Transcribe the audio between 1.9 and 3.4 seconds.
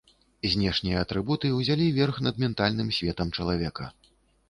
верх над ментальным светам